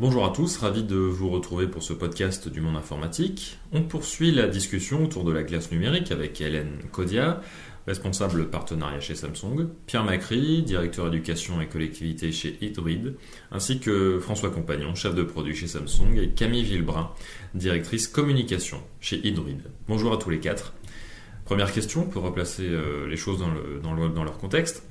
[0.00, 3.58] Bonjour à tous, ravi de vous retrouver pour ce podcast du monde informatique.
[3.70, 7.42] On poursuit la discussion autour de la glace numérique avec Hélène Kodia,
[7.86, 13.12] responsable partenariat chez Samsung, Pierre Macri, directeur éducation et collectivité chez Hydroid,
[13.52, 17.10] ainsi que François Compagnon, chef de produit chez Samsung, et Camille Villebrun,
[17.52, 19.60] directrice communication chez Hydroid.
[19.86, 20.72] Bonjour à tous les quatre.
[21.44, 23.44] Première question pour replacer euh, les choses
[23.82, 24.82] dans leur contexte.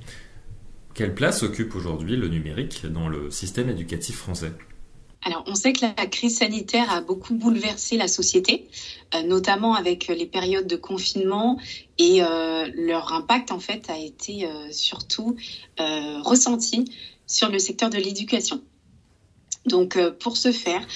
[0.94, 4.52] Quelle place occupe aujourd'hui le numérique dans le système éducatif français?
[5.22, 8.68] Alors, on sait que la crise sanitaire a beaucoup bouleversé la société,
[9.14, 11.58] euh, notamment avec les périodes de confinement
[11.98, 15.36] et euh, leur impact en fait a été euh, surtout
[15.78, 16.90] ressenti
[17.26, 18.62] sur le secteur de l'éducation.
[19.66, 20.86] Donc, pour ce faire,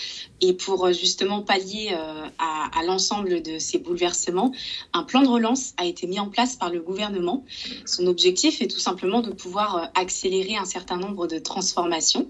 [0.41, 4.53] et pour euh, justement pallier euh, à, l'ensemble de ces bouleversements,
[4.93, 7.45] un plan de relance a été mis en place par le gouvernement.
[7.87, 12.29] Son objectif est tout simplement de pouvoir euh, accélérer un certain nombre de transformations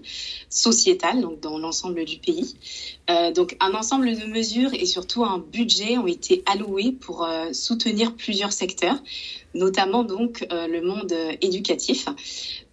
[0.49, 2.55] sociétales donc dans l'ensemble du pays.
[3.07, 8.51] Donc un ensemble de mesures et surtout un budget ont été alloués pour soutenir plusieurs
[8.51, 8.97] secteurs,
[9.53, 12.07] notamment donc le monde éducatif.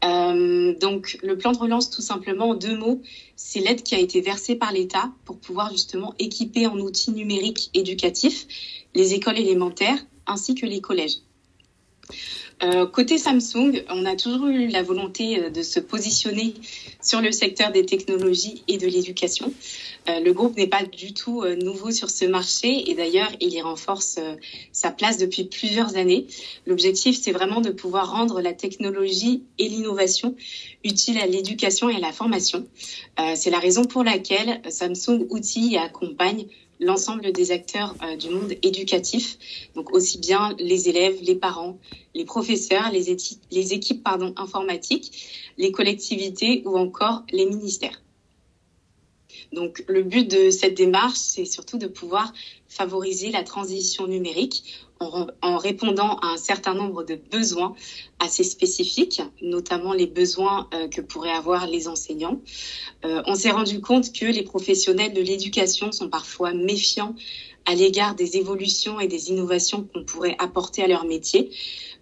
[0.03, 3.01] donc le plan de relance, tout simplement en deux mots,
[3.37, 7.71] c'est l'aide qui a été versée par l'État pour pouvoir justement équiper en outils numériques
[7.75, 8.47] éducatifs
[8.95, 11.17] les écoles élémentaires ainsi que les collèges.
[12.63, 16.55] Euh, côté Samsung, on a toujours eu la volonté euh, de se positionner
[17.03, 19.53] sur le secteur des technologies et de l'éducation.
[20.09, 23.61] Euh, le groupe n'est pas du tout nouveau sur ce marché et d'ailleurs, il y
[23.61, 24.19] renforce
[24.71, 26.27] sa place depuis plusieurs années.
[26.67, 30.37] L'objectif, c'est vraiment de pouvoir rendre la technologie et l'innovation
[30.85, 32.67] utiles à l'éducation et à la formation.
[33.35, 36.47] c'est la raison pour laquelle Samsung outille et accompagne
[36.83, 39.39] l'ensemble des acteurs euh, du monde éducatif,
[39.75, 41.79] donc aussi bien les élèves, les parents,
[42.15, 43.17] les professeurs, les,
[43.51, 48.03] les équipes informatiques, les collectivités ou encore les ministères.
[49.53, 52.33] Donc le but de cette démarche, c'est surtout de pouvoir
[52.69, 54.65] favoriser la transition numérique
[55.43, 57.75] en, répondant à un certain nombre de besoins
[58.19, 62.41] assez spécifiques, notamment les besoins euh, que pourraient avoir les enseignants.
[63.05, 67.15] Euh, on s'est rendu compte que les professionnels de l'éducation sont parfois méfiants
[67.67, 71.51] à l'égard des évolutions et des innovations qu'on pourrait apporter à leur métier.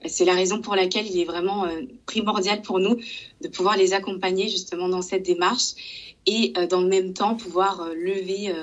[0.07, 2.97] C'est la raison pour laquelle il est vraiment euh, primordial pour nous
[3.43, 5.75] de pouvoir les accompagner justement dans cette démarche
[6.27, 8.55] et euh, dans le même temps pouvoir euh, lever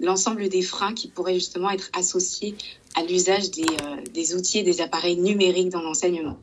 [0.00, 2.54] l'ensemble des freins qui pourraient justement être associés
[2.96, 3.66] à l'usage des,
[4.12, 6.38] des outils et des appareils numériques dans l'enseignement.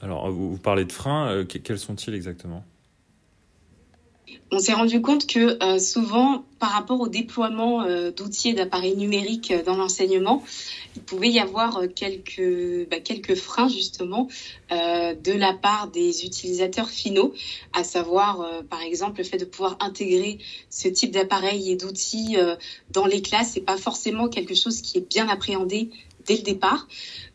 [0.00, 2.64] Alors, vous parlez de freins, quels sont-ils exactement?
[4.50, 8.96] On s'est rendu compte que euh, souvent, par rapport au déploiement euh, d'outils et d'appareils
[8.96, 10.42] numériques euh, dans l'enseignement,
[10.96, 14.28] il pouvait y avoir quelques, bah, quelques freins justement
[14.70, 17.32] de la part des utilisateurs finaux,
[17.72, 20.38] à savoir par exemple le fait de pouvoir intégrer
[20.70, 22.36] ce type d'appareils et d'outils
[22.90, 25.90] dans les classes, c'est pas forcément quelque chose qui est bien appréhendé
[26.28, 26.86] dès le départ.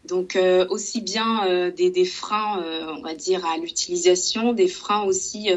[0.06, 5.04] Donc euh, aussi bien euh, des, freins, euh, on va dire, à l'utilisation, des freins
[5.04, 5.50] aussi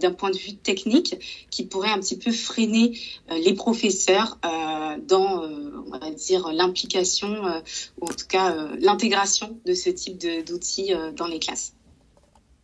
[0.00, 2.98] d'un point de vue technique qui pourraient un petit peu freiner
[3.30, 4.38] les professeurs
[5.06, 5.42] dans,
[5.86, 7.42] on va dire, l'implication
[8.00, 11.74] ou en tout cas l'intégration de ce type d'outils dans les classes.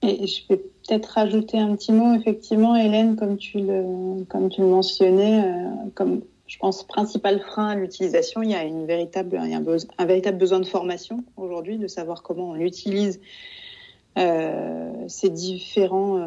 [0.00, 4.60] Et je vais peut-être rajouter un petit mot, effectivement, Hélène, comme tu le, comme tu
[4.62, 5.44] le mentionnais,
[5.94, 8.42] comme je pense, principal frein à l'utilisation.
[8.42, 13.20] Il y a un, véritable besoin de formation aujourd'hui, de savoir comment on utilise
[14.16, 16.26] euh, ces différents euh,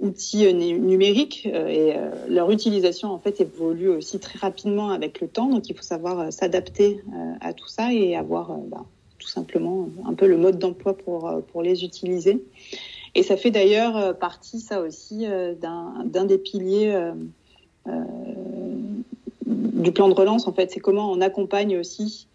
[0.00, 1.94] outils euh, numériques et
[2.28, 5.48] leur utilisation en fait évolue aussi très rapidement avec le temps.
[5.48, 7.00] Donc il faut savoir s'adapter
[7.40, 8.84] à tout ça et avoir bah,
[9.18, 12.44] tout simplement un peu le mode d'emploi pour pour les utiliser.
[13.14, 15.24] Et ça fait d'ailleurs partie ça aussi
[15.60, 17.12] d'un des piliers
[19.82, 22.28] du plan de relance, en fait, c'est comment on accompagne aussi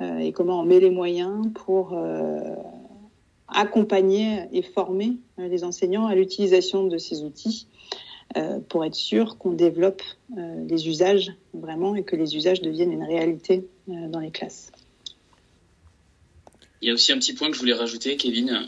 [0.00, 2.40] euh, et comment on met les moyens pour euh,
[3.48, 7.68] accompagner et former euh, les enseignants à l'utilisation de ces outils
[8.68, 10.02] pour être sûr qu'on développe
[10.36, 14.72] les usages vraiment et que les usages deviennent une réalité dans les classes.
[16.82, 18.66] Il y a aussi un petit point que je voulais rajouter, Kevin,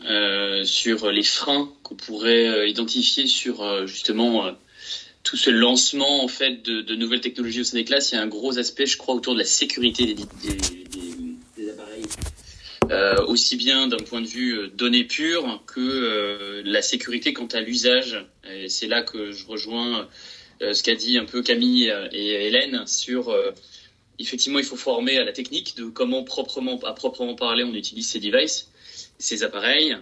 [0.62, 4.52] sur les freins qu'on pourrait identifier sur justement
[5.26, 8.22] tout ce lancement en fait de, nouvelles technologies au sein des classes, il y a
[8.22, 12.04] un gros aspect, je crois, autour de la sécurité des, appareils.
[12.92, 17.46] Euh, aussi bien d'un point de vue euh, données pures que euh, la sécurité quant
[17.46, 18.24] à l'usage.
[18.48, 20.08] Et c'est là que je rejoins
[20.60, 23.36] ce qu'a dit un peu Camille et Hélène sur
[24.18, 28.08] effectivement il faut former à la technique de comment proprement à proprement parler on utilise
[28.08, 28.70] ces devices,
[29.18, 29.94] ces appareils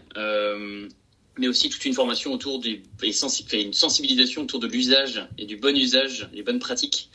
[1.39, 5.57] mais aussi toute une formation autour du et une sensibilisation autour de l'usage et du
[5.57, 7.11] bon usage, les bonnes pratiques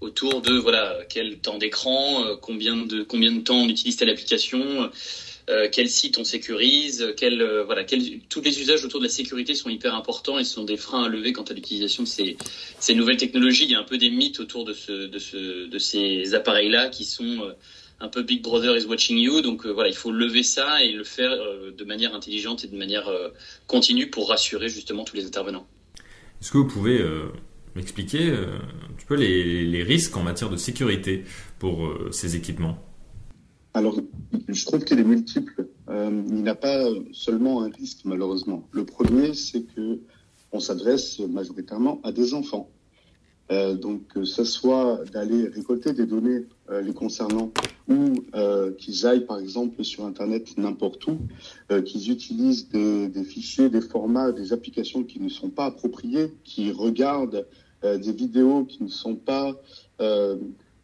[0.00, 4.10] autour de voilà quel temps d'écran, euh, combien de combien de temps on utilise telle
[4.10, 4.90] application,
[5.48, 9.10] euh, quel site on sécurise, quel euh, voilà quel, tous les usages autour de la
[9.10, 12.36] sécurité sont hyper importants et sont des freins à lever quant à l'utilisation de ces,
[12.78, 13.64] ces nouvelles technologies.
[13.64, 16.68] Il y a un peu des mythes autour de ce de ce de ces appareils
[16.68, 17.52] là qui sont euh,
[18.00, 19.40] un peu Big Brother is watching you.
[19.40, 21.30] Donc voilà, il faut lever ça et le faire
[21.76, 23.10] de manière intelligente et de manière
[23.66, 25.66] continue pour rassurer justement tous les intervenants.
[26.40, 27.04] Est-ce que vous pouvez
[27.74, 31.24] m'expliquer un petit peu les, les, risques en matière de sécurité
[31.58, 32.78] pour ces équipements?
[33.74, 34.00] Alors,
[34.48, 35.68] je trouve qu'il est multiple.
[35.88, 38.68] Euh, il n'a pas seulement un risque, malheureusement.
[38.72, 40.00] Le premier, c'est que
[40.50, 42.70] on s'adresse majoritairement à des enfants.
[43.50, 47.50] Euh, donc, que ce soit d'aller récolter des données euh, les concernant
[47.88, 48.12] ou
[48.76, 51.18] qu'ils aillent, par exemple, sur Internet n'importe où,
[51.86, 57.46] qu'ils utilisent des, fichiers, des formats, des applications qui ne sont pas appropriées, qui regardent
[57.82, 59.54] des vidéos qui ne sont pas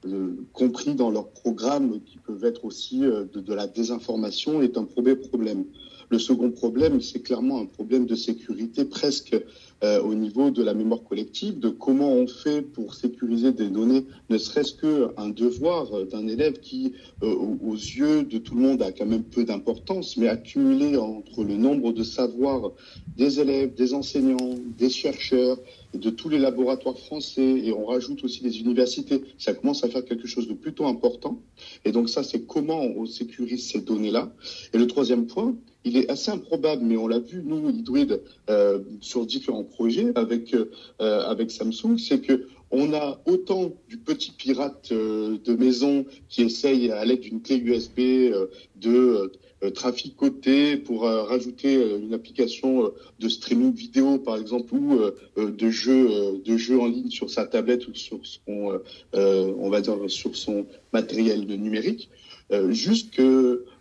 [0.06, 4.76] euh, compris dans leurs programmes qui peuvent être aussi euh, de, de, la désinformation est
[4.76, 5.64] un premier problème.
[6.10, 9.36] Le second problème, c'est clairement un problème de sécurité presque
[9.82, 14.06] euh, au niveau de la mémoire collective, de comment on fait pour sécuriser des données,
[14.30, 16.92] ne serait-ce qu'un devoir d'un élève qui,
[17.22, 21.44] euh, aux yeux de tout le monde, a quand même peu d'importance, mais accumulé entre
[21.44, 22.72] le nombre de savoirs
[23.16, 25.58] des élèves, des enseignants, des chercheurs,
[25.92, 30.04] de tous les laboratoires français, et on rajoute aussi les universités, ça commence à faire
[30.04, 31.40] quelque chose de plutôt important.
[31.84, 34.32] Et donc ça, c'est comment on sécurise ces données-là.
[34.72, 35.54] Et le troisième point,
[35.84, 40.54] il est assez improbable, mais on l'a vu, nous, Hydroid, euh, sur différents projets avec,
[40.54, 40.66] euh,
[40.98, 46.90] avec Samsung, c'est que on a autant du petit pirate euh, de maison qui essaye
[46.90, 48.46] à l'aide d'une clé USB euh,
[48.76, 49.32] de
[49.75, 54.98] traficoter pour rajouter une application de streaming vidéo par exemple ou
[55.38, 58.78] de jeux de jeux en ligne sur sa tablette ou sur son
[59.14, 62.10] on va dire sur son matériel numérique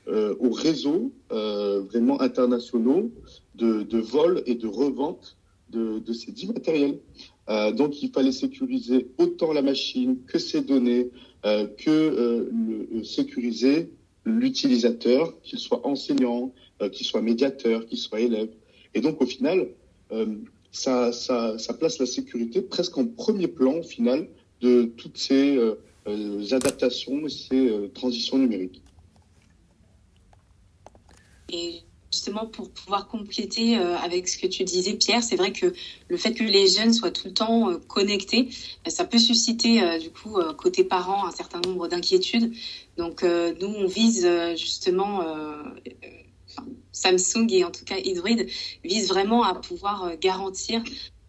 [0.08, 3.12] jusqu'au réseau vraiment internationaux
[3.56, 5.38] de, vol et de revente
[5.70, 7.00] de, ces dix matériels.
[7.50, 11.10] Euh, donc il fallait sécuriser autant la machine que ses données,
[11.46, 12.50] euh, que euh,
[12.92, 13.90] le, sécuriser
[14.26, 16.54] l'utilisateur, qu'il soit enseignant,
[16.92, 18.50] qu'il soit médiateur, qu'il soit élève.
[18.94, 19.68] Et donc au final,
[20.72, 21.12] ça,
[21.78, 24.28] place la sécurité presque en premier plan au final
[24.62, 25.60] de toutes ces
[26.52, 28.82] adaptations et ces transitions numériques.
[31.50, 35.74] Et justement pour pouvoir compléter euh, avec ce que tu disais, Pierre, c'est vrai que
[36.10, 38.50] le fait que les jeunes soient tout le temps euh, connectés,
[38.86, 42.54] bah, ça peut susciter euh, du coup côté parents un certain nombre d'inquiétudes.
[42.98, 45.26] Donc nous, on vise justement
[46.92, 48.46] Samsung et en tout cas Hydroid
[48.84, 50.84] vise vraiment à pouvoir garantir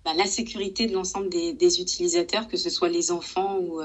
[0.04, 3.80] bah, la sécurité de l'ensemble des, utilisateurs, que ce soit les enfants ou,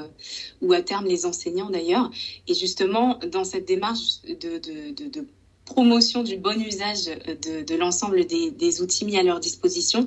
[0.61, 2.11] ou à terme les enseignants d'ailleurs.
[2.47, 5.25] Et justement, dans cette démarche de
[5.69, 10.05] promotion du bon usage de, l'ensemble des, outils mis à leur disposition,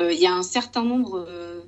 [0.00, 1.60] euh, il y a un certain nombre euh,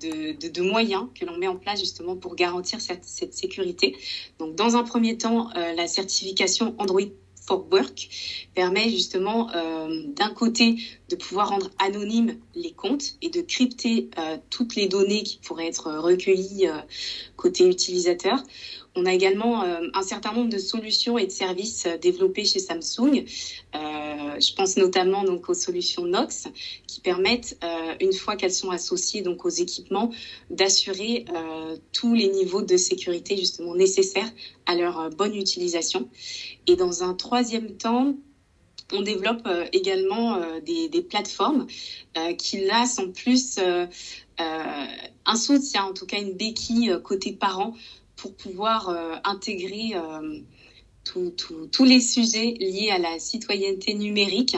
[0.00, 3.04] de, moyens que l'on met en place justement pour garantir cette,
[3.34, 3.96] sécurité.
[4.38, 7.10] Donc, dans un premier temps, euh, la certification Android
[7.46, 8.08] for Work
[8.54, 9.50] permet justement
[10.14, 10.76] d'un côté
[11.10, 15.66] de pouvoir rendre anonymes les comptes et de crypter euh, toutes les données qui pourraient
[15.66, 16.78] être recueillies euh,
[17.36, 18.42] côté utilisateur.
[18.96, 22.58] On a également euh, un certain nombre de solutions et de services euh, développés chez
[22.58, 23.24] Samsung.
[23.74, 26.48] Euh, je pense notamment donc aux solutions Nox
[26.86, 27.56] qui permettent,
[28.00, 30.10] une fois qu'elles sont associées donc aux équipements,
[30.50, 31.24] d'assurer
[31.92, 34.28] tous les niveaux de sécurité justement nécessaires
[34.66, 36.08] à leur bonne utilisation.
[36.66, 38.14] Et dans un troisième temps,
[38.92, 41.66] on développe également des, des, plateformes
[42.38, 43.58] qui là sont plus
[44.38, 47.74] un soutien, en tout cas une béquille côté parents
[48.20, 50.40] pour pouvoir euh, intégrer euh,
[51.04, 54.56] tous les sujets liés à la citoyenneté numérique.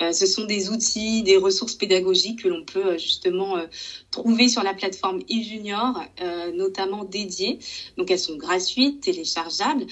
[0.00, 3.56] Euh, ce sont des outils, des ressources pédagogiques que l'on peut justement
[4.10, 6.02] trouver sur la plateforme eJunior,
[6.54, 7.60] notamment dédiées.
[7.98, 9.86] Donc elles sont gratuites, téléchargeables,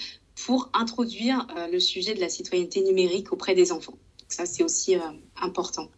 [0.47, 3.99] pour introduire le sujet de la citoyenneté numérique auprès des enfants.
[4.29, 4.95] Ça, c'est aussi
[5.41, 5.91] important.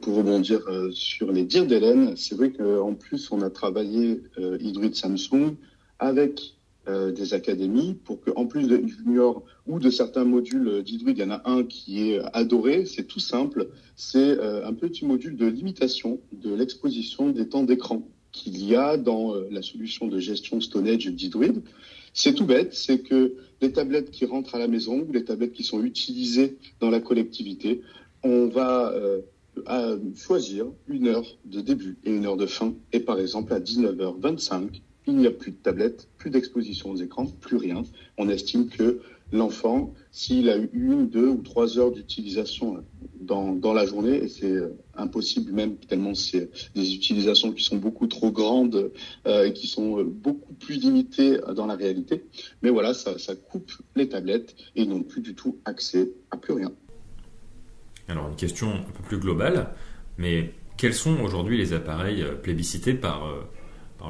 [0.00, 0.60] Pour rebondir
[0.92, 5.56] sur les dires d'Hélène, c'est vrai qu'en plus, on a travaillé Hydroid Samsung
[5.98, 6.54] avec
[6.88, 11.18] euh, des académies pour que, en plus de Junior ou de certains modules d'Hydroid, il
[11.18, 12.86] y en a un qui est adoré.
[12.86, 13.68] C'est tout simple.
[13.94, 18.96] C'est euh, un petit module de limitation de l'exposition des temps d'écran qu'il y a
[18.96, 21.60] dans euh, la solution de gestion Edge d'Hydroid.
[22.14, 25.52] C'est tout bête, c'est que les tablettes qui rentrent à la maison ou les tablettes
[25.52, 27.80] qui sont utilisées dans la collectivité
[28.24, 28.94] on va
[30.16, 32.74] choisir une heure de début et une heure de fin.
[32.92, 37.26] Et par exemple, à 19h25, il n'y a plus de tablette, plus d'exposition aux écrans,
[37.26, 37.82] plus rien.
[38.18, 39.00] On estime que
[39.32, 42.84] l'enfant, s'il a eu une, deux ou trois heures d'utilisation
[43.20, 47.76] dans, dans, la journée, et c'est euh, impossible même tellement c'est des utilisations qui sont
[47.76, 48.92] beaucoup trop grandes
[49.26, 52.24] euh, et qui sont euh, beaucoup plus limitées dans la réalité.
[52.62, 56.52] Mais voilà, ça, coupe les tablettes et ils n'ont plus du tout accès à plus
[56.52, 56.72] rien.
[58.08, 59.70] Alors une question un peu plus globale,
[60.18, 63.26] mais quels sont aujourd'hui les appareils plébiscités par,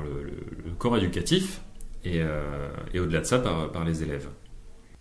[0.00, 1.60] le, corps éducatif
[2.04, 2.22] et,
[2.98, 4.28] au-delà de ça par les élèves?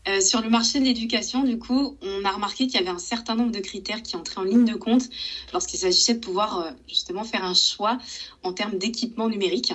[0.08, 2.98] Euh, sur le marché de l'éducation, du coup, on a remarqué qu'il y avait un
[2.98, 5.03] certain nombre de critères qui entraient en ligne de compte
[5.53, 8.00] lorsqu'il s'agissait de pouvoir euh, justement faire un choix
[8.41, 9.74] en termes d'équipement numérique.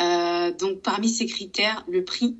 [0.00, 2.36] Euh, donc, parmi ces critères, le prix,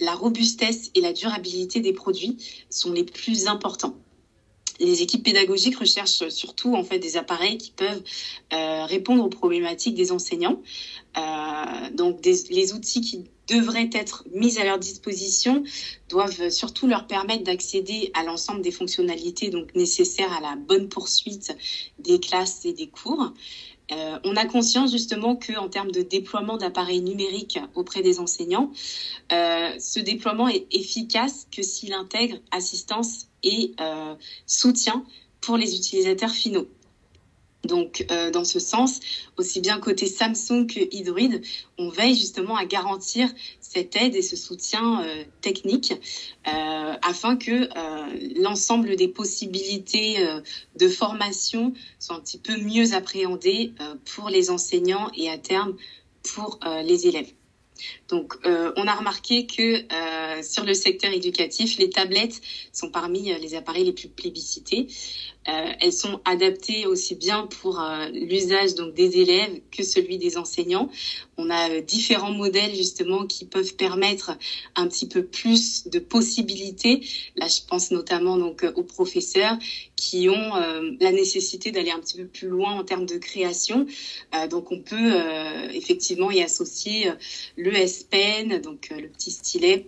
[0.00, 2.36] la robustesse et la durabilité des produits
[2.68, 3.96] sont les plus importants
[4.80, 8.02] les équipes pédagogiques recherchent surtout en fait des appareils qui peuvent
[8.52, 10.60] euh, répondre aux problématiques des enseignants.
[11.16, 15.62] Euh, donc des, les outils qui devraient être mis à leur disposition
[16.08, 21.56] doivent surtout leur permettre d'accéder à l'ensemble des fonctionnalités donc nécessaires à la bonne poursuite
[21.98, 23.32] des classes et des cours.
[23.92, 28.72] Euh, on a conscience justement que en termes de déploiement d'appareils numériques auprès des enseignants,
[29.32, 34.14] euh, ce déploiement est efficace que s'il intègre assistance et euh,
[34.46, 35.04] soutien
[35.40, 36.66] pour les utilisateurs finaux.
[37.64, 39.00] Donc, dans ce sens,
[39.36, 41.40] aussi bien côté Samsung que Hydroid,
[41.78, 43.28] on veille justement à garantir
[43.76, 47.68] cette aide et ce soutien euh, technique euh, afin que
[48.40, 50.16] l'ensemble des possibilités
[50.76, 53.72] de formation soient un petit peu mieux appréhendées
[54.14, 55.76] pour les enseignants et à terme
[56.22, 57.32] pour les élèves.
[58.08, 62.40] Donc, euh, on a remarqué que euh, sur le secteur éducatif, les tablettes
[62.72, 64.88] sont parmi euh, les appareils les plus plébiscités.
[65.48, 70.38] Euh, elles sont adaptées aussi bien pour euh, l'usage donc des élèves que celui des
[70.38, 70.90] enseignants.
[71.36, 74.36] On a euh, différents modèles justement qui peuvent permettre
[74.74, 77.06] un petit peu plus de possibilités.
[77.36, 79.56] Là, je pense notamment donc aux professeurs
[79.94, 80.54] qui ont
[81.00, 83.86] la nécessité d'aller un petit peu plus loin en termes de création.
[84.50, 85.14] donc, on peut
[85.72, 87.10] effectivement y associer
[87.56, 89.86] le S Pen, donc le petit stylet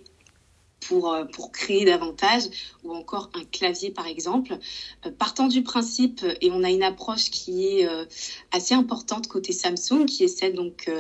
[0.81, 2.45] pour, euh, pour créer davantage,
[2.85, 4.59] ou encore un clavier par exemple.
[5.07, 8.05] Euh, partant du principe, et on a une approche qui est euh,
[8.53, 10.91] assez importante côté Samsung, qui est celle donc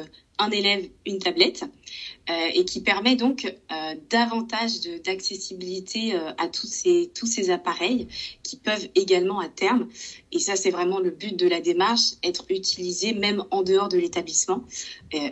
[0.41, 1.65] un élève, une tablette,
[2.55, 3.53] et qui permet donc
[4.11, 8.07] davantage d'accessibilité à tous ces, tous ces appareils
[8.43, 9.89] qui peuvent également à terme,
[10.31, 13.99] et ça c'est vraiment le but de la démarche, être utilisés même en dehors de
[13.99, 14.63] l'établissement,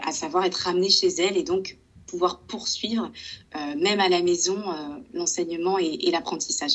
[0.00, 1.76] à savoir être ramenés chez elle et donc
[2.06, 3.10] pouvoir poursuivre,
[3.54, 6.72] euh, même à la maison, euh, l'enseignement et, l'apprentissage.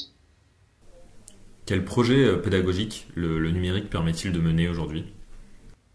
[1.66, 5.06] Quel projet euh, pédagogique le, numérique permet-il de mener aujourd'hui?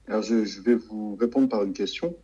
[0.09, 2.17] Alors je, vais vous répondre par une question.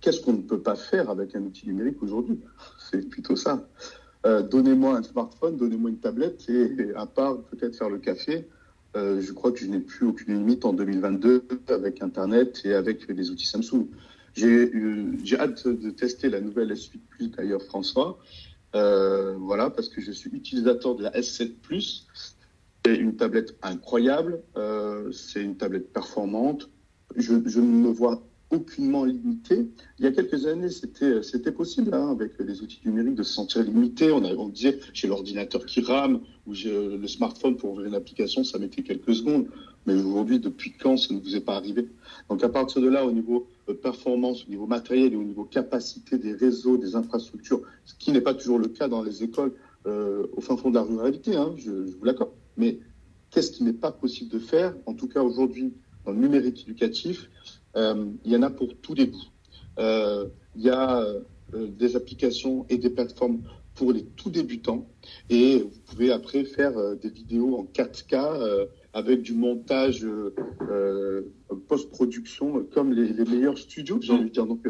[0.00, 2.40] Qu'est-ce qu'on ne peut pas faire avec un outil numérique aujourd'hui?
[2.90, 3.68] C'est plutôt ça.
[4.24, 8.48] donnez-moi un smartphone, donnez-moi une tablette et, à part peut-être faire le café,
[8.96, 13.30] je crois que je n'ai plus aucune limite en 2022 avec Internet et avec les
[13.30, 13.86] outils Samsung.
[14.38, 18.18] J'ai hâte de tester la nouvelle S8 Plus d'ailleurs, François.
[18.74, 22.06] Euh, voilà, parce que je suis utilisateur de la S7 Plus.
[22.84, 24.42] C'est une tablette incroyable.
[24.56, 26.68] Euh, c'est une tablette performante.
[27.16, 29.68] Je, je, me vois aucunement limité.
[29.98, 33.34] Il y a quelques années, c'était c'était possible hein, avec les outils numériques de se
[33.34, 34.10] sentir limité.
[34.10, 38.44] On, on disait j'ai l'ordinateur qui rame ou j'ai le smartphone pour ouvrir une application,
[38.44, 39.46] ça mettait quelques secondes.
[39.86, 41.88] Mais aujourd'hui, depuis quand ça ne vous est pas arrivé?
[42.28, 45.44] Donc à partir de là, au niveau euh, performance, au niveau matériel et au niveau
[45.44, 49.52] capacité des réseaux, des infrastructures, ce qui n'est pas toujours le cas dans les écoles
[49.86, 52.32] euh, au fin fond de la ruralité, hein, je, je vous l'accorde.
[52.56, 52.80] Mais
[53.30, 54.74] qu'est-ce qui n'est pas possible de faire?
[54.86, 55.74] En tout cas aujourd'hui,
[56.04, 57.57] dans le numérique éducatif, euh,
[58.24, 59.30] il y en a pour tous les goûts.
[59.78, 61.20] Euh, il y a euh,
[61.52, 63.42] des applications et des plateformes
[63.74, 64.88] pour les tout débutants
[65.30, 70.04] et vous pouvez après faire des vidéos en 4K avec du montage
[71.68, 74.46] post-production comme les, meilleurs studios, j'ai envie de dire.
[74.46, 74.66] Donc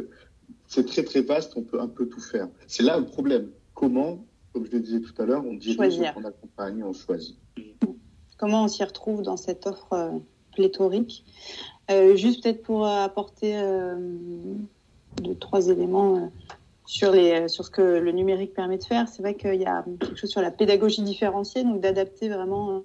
[0.67, 2.49] c'est très très vaste, on peut un peu tout faire.
[2.67, 3.49] C'est là le problème.
[3.73, 7.39] Comment, comme je le disais tout à l'heure, on dirige, on accompagne, on choisit.
[8.37, 10.21] Comment on s'y retrouve dans cette offre
[10.53, 11.25] pléthorique?
[11.91, 13.97] Euh, juste peut-être pour apporter euh,
[15.23, 16.27] deux, trois éléments euh,
[16.85, 19.09] sur, les, sur ce que le numérique permet de faire.
[19.09, 22.83] C'est vrai qu'il y a quelque chose sur la pédagogie différenciée, donc d'adapter vraiment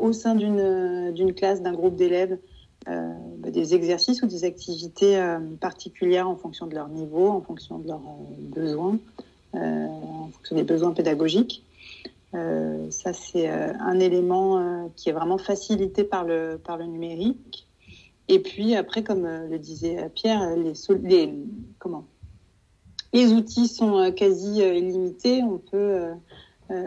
[0.00, 2.38] au sein d'une classe, d'un groupe d'élèves,
[2.86, 5.22] bah, des exercices ou des activités
[5.60, 8.00] particulières en fonction de leur niveau, en fonction de leurs
[8.38, 8.96] besoins,
[9.52, 11.62] en fonction des besoins pédagogiques.
[12.32, 17.66] ça, c'est un élément qui est vraiment facilité par le, par le numérique.
[18.32, 20.72] Et puis après, comme le disait Pierre, les,
[23.12, 25.42] les, outils sont quasi illimités.
[25.42, 26.12] On peut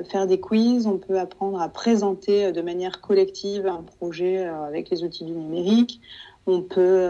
[0.09, 5.03] faire des quiz, on peut apprendre à présenter de manière collective un projet avec les
[5.03, 5.99] outils du numérique.
[6.47, 7.09] On peut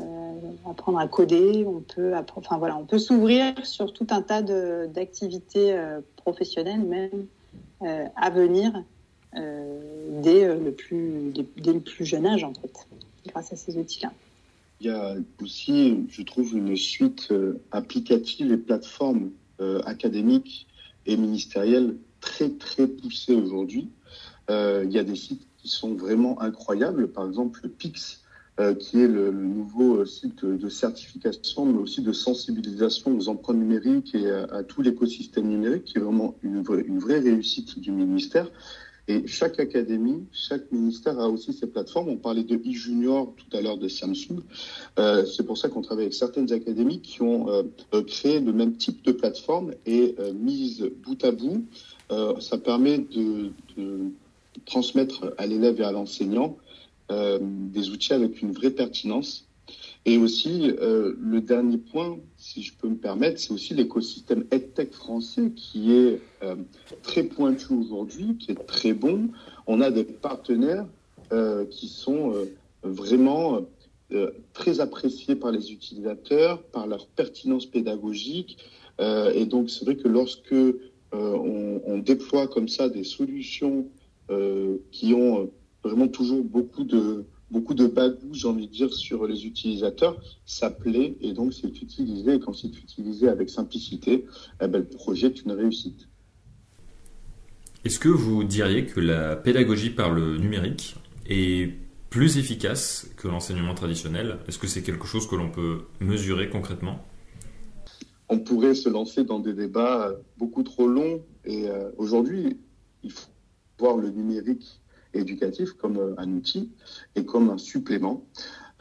[0.00, 4.42] euh, apprendre à coder, on peut, enfin voilà, on peut s'ouvrir sur tout un tas
[4.42, 7.26] d'activités euh, professionnelles même
[7.82, 8.84] euh, à venir
[9.34, 12.88] dès le plus dès, le plus jeune âge en fait,
[13.28, 14.12] grâce à ces outils-là.
[14.80, 17.32] Il y a aussi, je trouve, une suite
[17.72, 19.30] applicative et plateformes
[19.84, 20.68] académiques
[21.06, 23.88] et ministérielles très très poussées aujourd'hui.
[24.48, 28.22] il y a des sites qui sont vraiment incroyables, par exemple le PIX,
[28.60, 33.58] euh, qui est le, nouveau euh, site de certification, mais aussi de sensibilisation aux empreintes
[33.58, 38.50] numériques et à, tout l'écosystème numérique, qui est vraiment une vraie réussite du ministère.
[39.08, 42.10] Et chaque académie, chaque ministère a aussi ses plateformes.
[42.10, 44.42] On parlait de e-junior tout à l'heure de Samsung.
[44.98, 48.76] Euh, c'est pour ça qu'on travaille avec certaines académies qui ont euh, créé le même
[48.76, 51.64] type de plateforme et euh, mise bout à bout.
[52.40, 53.50] ça permet de,
[54.66, 56.56] transmettre à l'élève et à l'enseignant
[57.10, 59.47] euh, des outils avec une vraie pertinence.
[60.04, 64.92] Et aussi, euh, le dernier point, si je peux me permettre, c'est aussi l'écosystème EdTech
[64.92, 66.56] français qui est euh,
[67.02, 69.28] très pointu aujourd'hui, qui est très bon.
[69.66, 70.86] On a des partenaires
[71.70, 72.32] qui sont
[72.82, 73.60] vraiment
[74.54, 78.56] très appréciés par les utilisateurs, par leur pertinence pédagogique.
[78.98, 80.54] et donc, c'est vrai que lorsque
[81.12, 83.88] on, on, déploie comme ça des solutions
[84.90, 85.50] qui ont
[85.84, 90.20] vraiment toujours beaucoup de beaucoup de bagou, j'ai envie de dire, sur les utilisateurs.
[90.44, 92.34] Ça plaît et donc c'est utilisé.
[92.34, 94.26] Et quand c'est utilisé avec simplicité,
[94.62, 96.08] eh ben, le projet est une réussite.
[97.84, 101.72] Est-ce que vous diriez que la pédagogie par le numérique est
[102.10, 104.38] plus efficace que l'enseignement traditionnel?
[104.48, 107.04] Est-ce que c'est quelque chose que l'on peut mesurer concrètement?
[108.28, 112.58] On pourrait se lancer dans des débats beaucoup trop longs et euh, aujourd'hui,
[113.02, 113.30] il faut
[113.78, 114.80] voir le numérique
[115.14, 116.70] éducatif comme euh, un outil
[117.16, 118.26] et comme un supplément.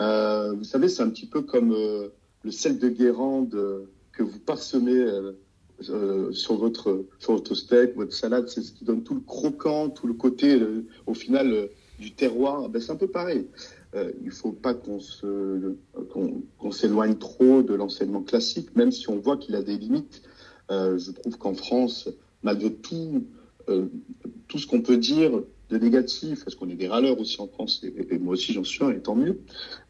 [0.01, 2.09] Euh, vous savez, c'est un petit peu comme euh,
[2.43, 5.05] le sel de Guérande que vous parsemez
[5.79, 10.07] sur votre sur votre steak, votre salade, c'est ce qui donne tout le croquant, tout
[10.07, 10.59] le côté
[11.05, 12.69] au final du terroir.
[12.69, 13.47] Ben, c'est un peu pareil.
[13.93, 14.99] il ne faut pas qu'on
[16.71, 20.23] s'éloigne trop de l'enseignement classique, même si on voit qu'il a des limites.
[20.69, 22.09] je trouve qu'en France,
[22.43, 23.23] malgré tout
[24.47, 27.84] tout ce qu'on peut dire, de négatif, parce qu'on est des râleurs aussi en France,
[27.84, 29.41] et, moi aussi j'en suis un, et tant mieux,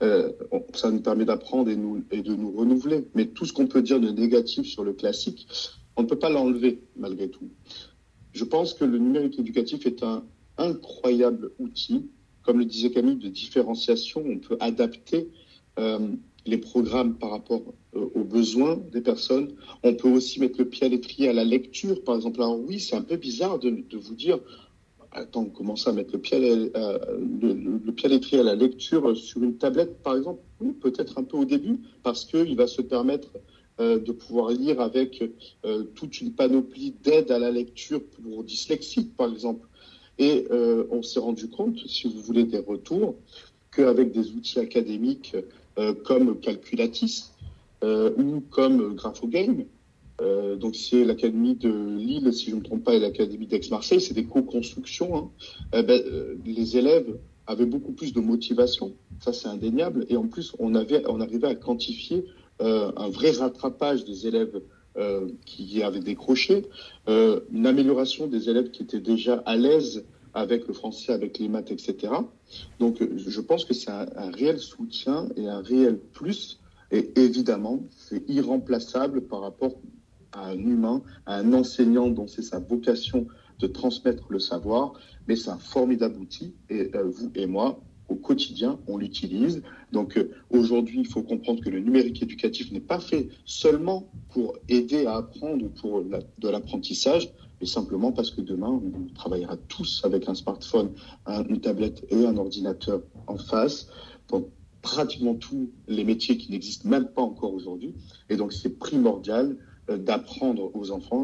[0.01, 0.31] euh,
[0.73, 1.75] ça nous permet d'apprendre et,
[2.21, 3.05] de nous renouveler.
[3.13, 5.47] Mais tout ce qu'on peut dire de négatif sur le classique,
[5.95, 7.49] on ne peut pas l'enlever malgré tout.
[8.33, 10.23] Je pense que le numérique éducatif est un
[10.57, 12.09] incroyable outil.
[12.43, 15.29] Comme le disait Camille, de différenciation, on peut adapter
[15.79, 15.99] euh,
[16.45, 19.53] les programmes par rapport euh, aux besoins des personnes.
[19.83, 22.41] On peut aussi mettre le pied à l'étrier à la lecture, par exemple.
[22.41, 24.39] Alors oui, c'est un peu bizarre de vous dire,
[25.17, 26.99] attends, commencer à mettre le pied à,
[27.41, 31.23] le, pied à l'étrier à la lecture sur une tablette, par exemple, oui, peut-être un
[31.23, 33.29] peu au début, parce qu'il va se permettre
[33.79, 35.23] euh, de pouvoir lire avec
[35.65, 39.67] euh, toute une panoplie d'aides à la lecture pour dyslexiques, par exemple.
[40.19, 43.15] Et euh, on s'est rendu compte, si vous voulez des retours,
[43.71, 45.35] qu'avec des outils académiques
[46.05, 47.25] comme Calculatis
[47.83, 49.65] ou comme Graphogame,
[50.21, 54.01] euh, donc c'est l'académie de Lille, si je ne me trompe pas, et l'académie d'Aix-Marseille,
[54.01, 55.15] c'est des co-constructions.
[55.15, 55.29] Hein.
[55.73, 60.27] Eh ben, euh, les élèves avaient beaucoup plus de motivation, ça c'est indéniable, et en
[60.27, 62.25] plus on avait, on arrivait à quantifier
[62.61, 64.61] euh, un vrai rattrapage des élèves
[65.45, 66.63] qui avaient décroché,
[67.07, 71.69] une amélioration des élèves qui étaient déjà à l'aise avec le français, avec les maths,
[71.69, 72.13] etc.
[72.79, 76.59] Donc je pense que c'est un réel soutien et un réel plus.
[76.89, 79.75] Et évidemment, c'est irremplaçable par rapport
[80.37, 83.27] à un humain, à un enseignant dont c'est sa vocation
[83.59, 84.93] de transmettre le savoir,
[85.27, 89.61] mais c'est un formidable outil et euh, vous et moi, au quotidien, on l'utilise.
[89.91, 94.53] Donc euh, aujourd'hui, il faut comprendre que le numérique éducatif n'est pas fait seulement pour
[94.69, 100.01] aider à apprendre ou pour de l'apprentissage, mais simplement parce que demain, on travaillera tous
[100.03, 100.91] avec un smartphone,
[101.25, 103.87] un, une tablette et un ordinateur en face.
[104.29, 104.49] Donc
[104.81, 107.95] pratiquement tous les métiers qui n'existent même pas encore aujourd'hui.
[108.29, 109.57] Et donc c'est primordial
[109.95, 111.23] d'apprendre aux enfants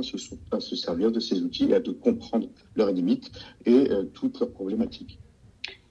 [0.51, 3.31] à se, servir de ces outils et à de comprendre leurs limites
[3.65, 5.19] et euh, toutes leurs problématiques.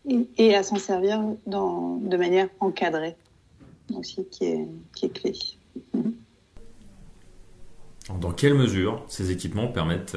[0.09, 3.17] Et, et à s'en servir dans, de manière encadrée
[3.95, 5.33] aussi, qui est, qui est clé.
[5.95, 6.11] Mmh.
[8.21, 10.17] dans quelle mesure ces équipements permettent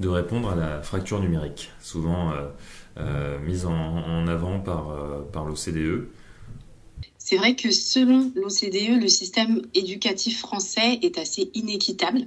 [0.00, 2.32] de répondre à la fracture numérique, souvent
[3.44, 4.92] mise en, avant par,
[5.32, 6.08] par l'OCDE
[7.28, 12.24] c'est vrai que selon l'OCDE, le système éducatif français est assez inéquitable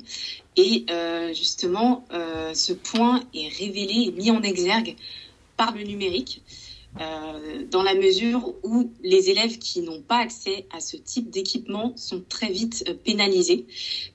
[0.57, 4.95] et euh, justement, euh, ce point est révélé et mis en exergue
[5.57, 6.43] par le numérique.
[6.99, 11.93] Euh, dans la mesure où les élèves qui n'ont pas accès à ce type d'équipement
[11.95, 13.65] sont très vite euh, pénalisés.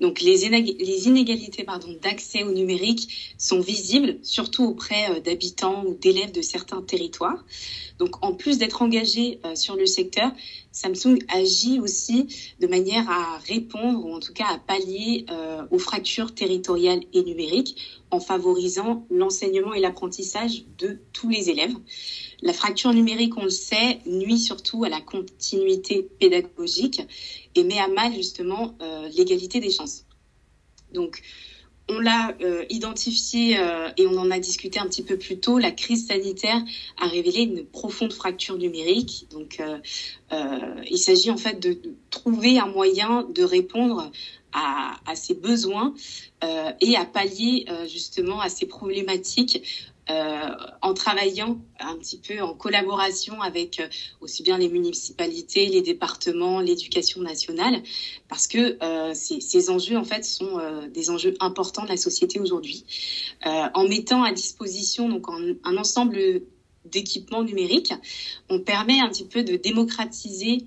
[0.02, 1.64] Donc les, inégalités
[2.02, 7.46] d'accès au numérique sont visibles, surtout auprès euh, d'habitants ou d'élèves de certains territoires.
[7.98, 10.30] Donc en plus d'être engagé sur le secteur,
[10.70, 12.26] Samsung agit aussi
[12.60, 15.24] de manière à répondre ou en tout cas à pallier
[15.70, 21.74] aux fractures territoriales et numériques en favorisant l'enseignement et l'apprentissage de tous les élèves.
[22.42, 27.02] La fracture numérique, on le sait, nuit surtout à la continuité pédagogique
[27.54, 30.04] et met à mal justement euh, l'égalité des chances.
[30.92, 31.22] Donc,
[31.88, 35.58] on l'a euh, identifié euh, et on en a discuté un petit peu plus tôt.
[35.58, 36.60] La crise sanitaire
[36.98, 39.26] a révélé une profonde fracture numérique.
[39.30, 39.62] Donc,
[40.90, 41.78] il s'agit en fait de,
[42.10, 44.10] trouver un moyen de répondre
[44.56, 45.94] à, ces besoins
[46.80, 49.62] et à pallier justement à ces problématiques
[50.08, 50.50] euh,
[50.82, 53.88] en travaillant un petit peu en collaboration avec euh,
[54.20, 57.82] aussi bien les municipalités, les départements, l'éducation nationale,
[58.28, 60.60] parce que euh, ces, ces, enjeux en fait sont
[60.94, 62.84] des enjeux importants de la société aujourd'hui.
[63.44, 65.26] en mettant à disposition donc
[65.64, 66.42] un ensemble
[66.84, 67.92] d'équipements numériques,
[68.48, 70.66] on permet un petit peu de démocratiser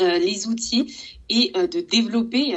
[0.00, 0.94] les outils
[1.28, 2.52] et de développer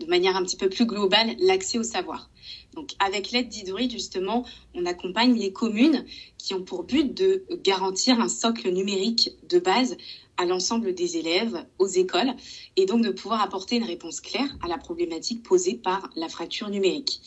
[0.00, 2.30] de manière un petit peu plus globale l'accès au savoir.
[2.74, 6.04] Donc, avec l'aide d'Hydroid, justement, on accompagne les communes
[6.36, 9.96] qui ont pour but de garantir un socle numérique de base
[10.36, 12.34] à l'ensemble des élèves, aux écoles,
[12.76, 16.68] et donc de pouvoir apporter une réponse claire à la problématique posée par la fracture
[16.68, 17.20] numérique.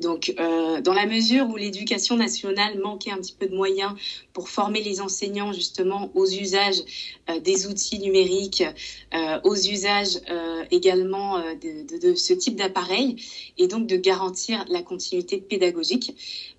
[0.00, 3.92] Donc, euh, dans la mesure où l'éducation nationale manquait un petit peu de moyens
[4.32, 6.82] pour former les enseignants justement aux usages
[7.30, 8.64] euh, des outils numériques,
[9.14, 13.16] euh, aux usages euh, également euh, de, de, de, ce type d'appareil,
[13.58, 16.14] et donc de garantir la continuité pédagogique,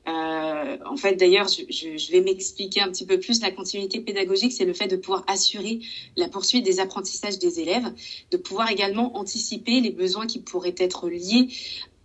[0.08, 3.42] euh, en fait, d'ailleurs, je, je, vais m'expliquer un petit peu plus.
[3.42, 5.82] La continuité pédagogique, c'est le fait de pouvoir assurer
[6.16, 7.92] la poursuite des apprentissages des élèves,
[8.32, 11.50] de pouvoir également anticiper les besoins qui pourraient être liés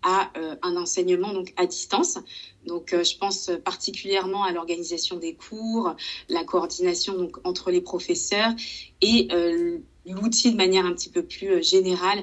[0.02, 2.18] à euh, un enseignement donc à distance.
[2.66, 5.94] Donc, euh, je pense particulièrement à l'organisation des cours,
[6.28, 8.52] la coordination donc entre les professeurs
[9.00, 12.22] et euh, l'outil de manière un petit peu plus générale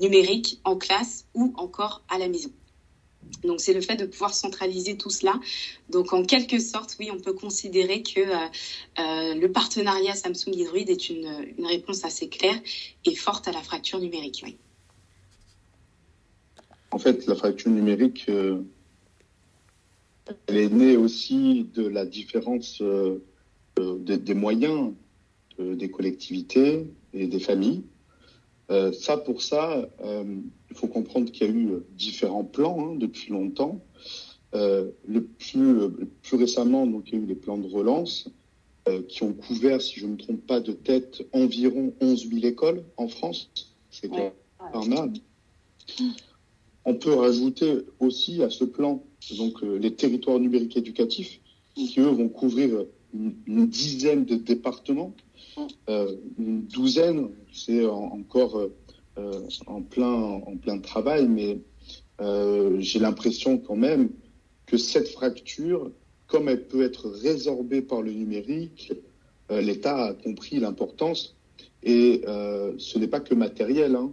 [0.00, 2.50] numérique en classe ou encore à la maison.
[3.42, 5.38] Donc c'est le fait de pouvoir centraliser tout cela.
[5.88, 8.36] Donc en quelque sorte, oui, on peut considérer que euh,
[8.98, 12.58] euh, le partenariat Samsung Hydroid est une, réponse assez claire
[13.04, 14.44] et forte à la fracture numérique.
[16.90, 18.62] En fait, la fracture numérique, euh,
[20.46, 22.82] elle est née aussi de la différence
[23.76, 24.92] des moyens
[25.58, 27.82] des collectivités et des familles.
[28.70, 30.36] Euh, ça, pour ça, euh,
[30.70, 33.80] il faut comprendre qu'il y a eu différents plans hein, depuis longtemps.
[34.54, 35.88] Euh, le plus,
[36.22, 38.28] plus récemment, donc, il y a eu les plans de relance
[39.06, 42.82] qui ont couvert, si je ne me trompe pas de tête, environ 11 000 écoles
[42.96, 43.48] en France.
[43.88, 44.32] C'est ouais.
[44.72, 45.12] pas mal.
[46.84, 49.04] On peut rajouter aussi à ce plan
[49.36, 51.40] donc les territoires numériques éducatifs
[51.76, 55.29] qui eux vont couvrir une, une dizaine de départements euh,
[55.88, 58.68] une douzaine, c'est encore
[59.18, 61.60] euh, en, plein, en plein travail, mais
[62.20, 64.10] euh, j'ai l'impression quand même
[64.66, 65.90] que cette fracture,
[66.26, 68.92] comme elle peut être résorbée par le numérique,
[69.50, 71.36] l'État a compris l'importance
[71.82, 73.96] et ce n'est pas que matériel.
[73.96, 74.12] Hein.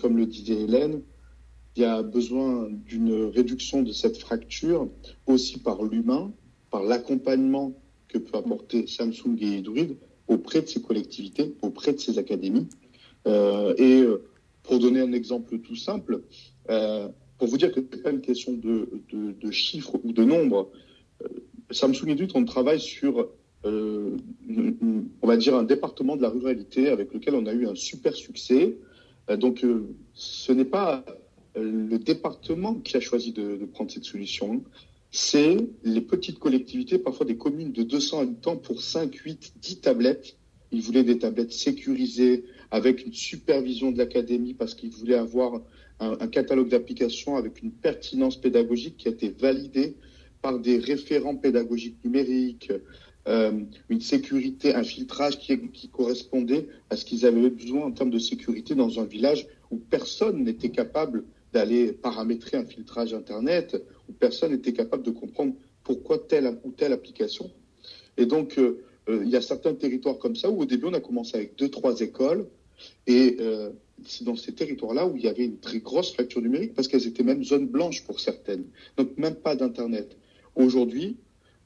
[0.00, 1.00] comme le disait Hélène,
[1.76, 4.88] il y a besoin d'une réduction de cette fracture
[5.26, 6.32] aussi par l'humain,
[6.70, 7.72] par l'accompagnement
[8.08, 9.96] que peut apporter Samsung et Hydroid,
[10.28, 12.68] auprès de ces collectivités, auprès de ces académies.
[13.26, 14.22] Euh, et euh,
[14.62, 16.22] pour donner un exemple tout simple,
[16.70, 17.08] euh,
[17.38, 20.70] pour vous dire que ce n'est pas une question de, chiffres ou de nombres,
[21.22, 21.28] euh,
[21.70, 23.28] Samsung Edut, on travaille sur,
[23.64, 28.14] on va dire, un département de la ruralité avec lequel on a eu un super
[28.14, 28.76] succès.
[29.38, 29.64] donc,
[30.12, 31.04] ce n'est pas
[31.56, 34.62] le département qui a choisi de prendre cette solution
[35.16, 40.36] c'est les petites collectivités, parfois des communes de 200 habitants pour 5, 8, 10 tablettes.
[40.72, 45.62] Ils voulaient des tablettes sécurisées avec une supervision de l'académie parce qu'ils voulaient avoir
[46.00, 49.94] un, catalogue d'applications avec une pertinence pédagogique qui a été validée
[50.42, 52.72] par des référents pédagogiques numériques,
[53.28, 53.52] euh,
[53.88, 58.18] une sécurité, un filtrage qui, qui correspondait à ce qu'ils avaient besoin en termes de
[58.18, 61.22] sécurité dans un village où personne n'était capable
[61.54, 66.92] d'aller paramétrer un filtrage Internet où personne n'était capable de comprendre pourquoi telle ou telle
[66.92, 67.50] application.
[68.16, 70.94] Et donc, euh, euh, il y a certains territoires comme ça où au début, on
[70.94, 72.48] a commencé avec deux, trois écoles.
[73.06, 73.70] Et euh,
[74.04, 77.06] c'est dans ces territoires-là où il y avait une très grosse fracture numérique parce qu'elles
[77.06, 78.64] étaient même zones blanches pour certaines.
[78.96, 80.16] Donc, même pas d'Internet.
[80.56, 81.16] Aujourd'hui,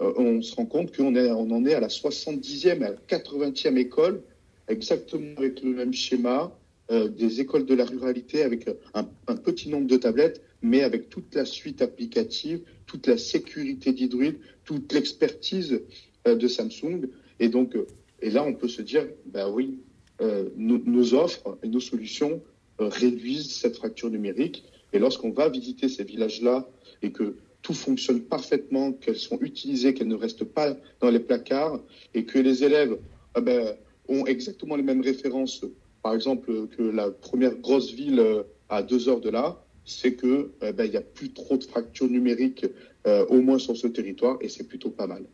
[0.01, 4.23] on se rend compte qu'on on en est à la 70e, à la 80e école,
[4.69, 6.57] exactement avec le même schéma,
[6.91, 11.35] des écoles de la ruralité avec un, un, petit nombre de tablettes, mais avec toute
[11.35, 14.33] la suite applicative, toute la sécurité d'Hydroid,
[14.65, 15.81] toute l'expertise
[16.25, 17.09] de Samsung.
[17.41, 17.87] Et donc, euh,
[18.21, 19.79] et là, on peut se dire, ben oui,
[20.21, 22.43] euh, nos, offres et nos solutions
[22.81, 24.65] euh, réduisent cette fracture numérique.
[24.93, 26.69] Et lorsqu'on va visiter ces villages-là
[27.03, 31.81] et que tout fonctionne parfaitement, qu'elles sont utilisées, qu'elles ne restent pas dans les placards
[32.15, 32.99] et que les élèves
[33.35, 33.77] ah ben,
[34.09, 35.65] ont exactement les mêmes références,
[36.09, 38.25] par exemple, que la première grosse ville
[38.71, 42.09] à deux heures de là, c'est que ben, il n'y a plus trop de fractures
[42.09, 42.65] numériques,
[43.05, 45.25] au moins sur ce territoire, et c'est plutôt pas mal.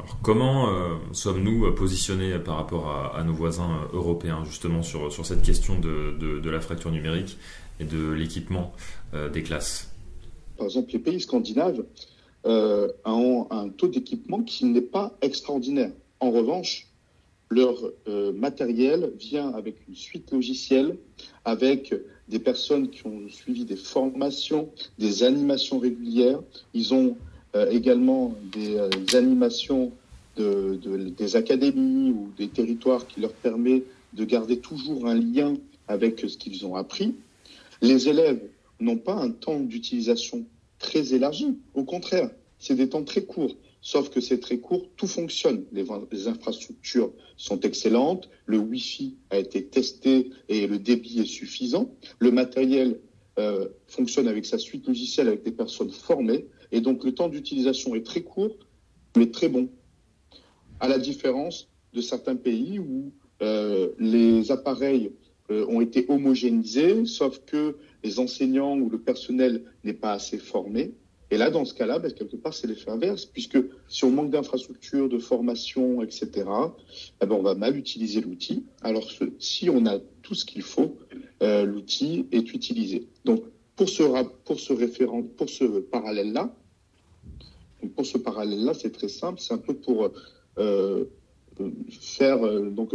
[0.00, 5.24] Alors comment euh, sommes-nous positionnés par rapport à, à, nos voisins européens justement sur, sur
[5.24, 7.38] cette question de, de, de la fracture numérique
[7.78, 8.72] et de l'équipement
[9.14, 9.94] euh, des classes?
[10.56, 11.84] Par exemple, les pays scandinaves
[12.46, 15.92] euh, ont un taux d'équipement qui n'est pas extraordinaire.
[16.18, 16.88] En revanche,
[17.50, 17.76] leur
[18.08, 20.96] euh, matériel vient avec une suite logicielle,
[21.44, 21.94] avec
[22.28, 26.40] des personnes qui ont suivi des formations, des animations régulières.
[26.72, 27.16] Ils ont
[27.54, 29.92] euh, également des, euh, animations
[30.36, 35.54] de, de, des académies ou des territoires qui leur permet de garder toujours un lien
[35.86, 37.14] avec ce qu'ils ont appris.
[37.82, 38.40] Les élèves
[38.80, 40.44] n'ont pas un temps d'utilisation
[40.78, 41.58] très élargi.
[41.74, 43.54] Au contraire, c'est des temps très courts.
[43.86, 45.66] Sauf que c'est très court, tout fonctionne.
[45.70, 51.94] Les, infrastructures sont excellentes, le Wi-Fi a été testé et le débit est suffisant.
[52.18, 52.98] Le matériel
[53.38, 56.46] euh, fonctionne avec sa suite logicielle avec des personnes formées.
[56.72, 58.56] Et donc le temps d'utilisation est très court,
[59.18, 59.68] mais très bon.
[60.80, 65.12] À la différence de certains pays où euh, les appareils
[65.50, 70.94] euh, ont été homogénéisés, sauf que les enseignants ou le personnel n'est pas assez formé.
[71.34, 74.30] Et là, dans ce cas-là, ben, quelque part, c'est l'effet inverse, puisque si on manque
[74.30, 76.30] d'infrastructures, de formation, etc.,
[77.20, 78.66] eh ben, on va mal utiliser l'outil.
[78.82, 80.96] Alors que si on a tout ce qu'il faut,
[81.42, 83.08] euh, l'outil est utilisé.
[83.24, 83.42] Donc,
[83.74, 84.04] pour ce,
[84.44, 86.54] pour ce référent, pour ce parallèle-là,
[87.96, 89.40] pour ce parallèle-là, c'est très simple.
[89.40, 90.12] C'est un peu pour
[90.58, 91.04] euh,
[91.90, 92.46] faire.
[92.46, 92.92] Euh, donc,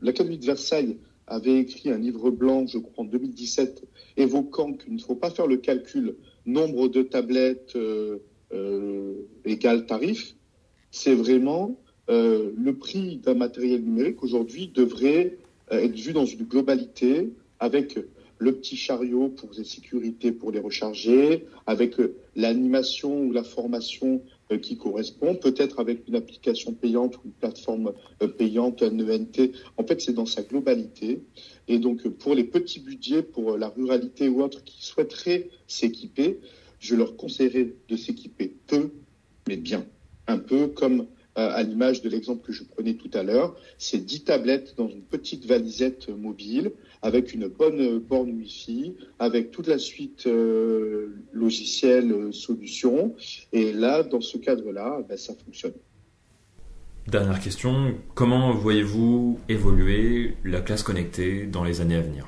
[0.00, 3.86] l'Académie de Versailles avait écrit un livre blanc, je crois, en 2017,
[4.16, 8.18] évoquant qu'il ne faut pas faire le calcul nombre de tablettes euh,
[8.52, 10.36] euh, égale tarif.
[10.90, 11.78] C'est vraiment
[12.08, 15.36] euh, le prix d'un matériel numérique aujourd'hui devrait
[15.70, 17.98] être vu dans une globalité avec
[18.38, 21.96] le petit chariot pour les sécurités pour les recharger, avec
[22.36, 24.22] l'animation ou la formation
[24.54, 29.50] qui correspond, peut-être avec une application payante ou une plateforme euh, payante, un ENT.
[29.76, 31.22] En fait, c'est dans sa globalité.
[31.68, 36.40] Et donc, pour les petits budgets, pour la ruralité ou autres qui souhaiteraient s'équiper,
[36.78, 38.90] je leur conseillerais de s'équiper peu,
[39.48, 39.84] mais bien.
[40.28, 41.04] Un peu comme euh,
[41.36, 45.02] à l'image de l'exemple que je prenais tout à l'heure, c'est 10 tablettes dans une
[45.02, 46.72] petite valisette mobile
[47.02, 53.14] avec une bonne borne Wi-Fi, avec toute la suite euh, logicielle euh, solution.
[53.52, 55.74] Et là, dans ce cadre-là, ben, ça fonctionne.
[57.06, 62.26] Dernière question, comment voyez-vous évoluer la classe connectée dans les années à venir?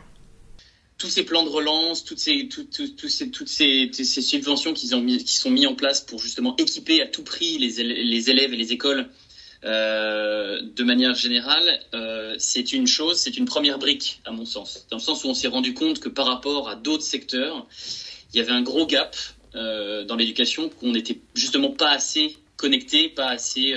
[0.99, 4.75] Tous ces plans de relance, toutes ces, tout, tout, tout ces, toutes ces, ces subventions
[4.75, 7.83] qui, ont mis, qui sont mis en place pour justement équiper à tout prix les,
[7.83, 9.09] les élèves et les écoles
[9.65, 14.87] euh, de manière générale, euh, c'est une chose, c'est une première brique à mon sens,
[14.91, 17.67] dans le sens où on s'est rendu compte que par rapport à d'autres secteurs,
[18.33, 19.17] il y avait un gros gap
[19.57, 23.75] euh, dans l'éducation, qu'on n'était justement pas assez connecté, pas assez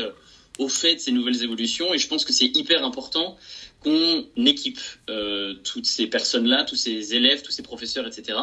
[0.60, 3.38] au fait de ces nouvelles évolutions, et je pense que c'est hyper important
[3.82, 8.38] qu'on équipe euh, toutes ces personnes-là, tous ces élèves, tous ces professeurs, etc.